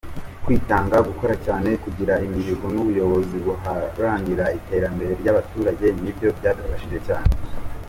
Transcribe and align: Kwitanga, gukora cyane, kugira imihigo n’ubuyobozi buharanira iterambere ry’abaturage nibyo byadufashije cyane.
Kwitanga, 0.45 0.97
gukora 1.09 1.33
cyane, 1.45 1.69
kugira 1.83 2.13
imihigo 2.27 2.65
n’ubuyobozi 2.73 3.35
buharanira 3.45 4.45
iterambere 4.59 5.11
ry’abaturage 5.21 5.85
nibyo 6.01 6.29
byadufashije 6.37 6.99
cyane. 7.07 7.31